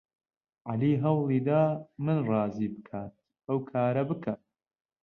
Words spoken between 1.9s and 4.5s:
من ڕازی بکات ئەو کارە بکەم.